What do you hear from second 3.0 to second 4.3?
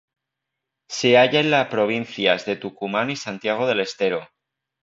y Santiago del Estero.